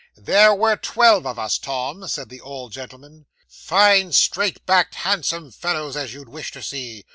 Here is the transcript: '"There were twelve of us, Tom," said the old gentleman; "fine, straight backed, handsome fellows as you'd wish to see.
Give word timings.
'"There 0.15 0.55
were 0.55 0.75
twelve 0.75 1.27
of 1.27 1.37
us, 1.37 1.59
Tom," 1.59 2.07
said 2.07 2.27
the 2.27 2.41
old 2.41 2.71
gentleman; 2.71 3.27
"fine, 3.47 4.11
straight 4.11 4.65
backed, 4.65 4.95
handsome 4.95 5.51
fellows 5.51 5.95
as 5.95 6.11
you'd 6.11 6.27
wish 6.27 6.51
to 6.51 6.63
see. 6.63 7.05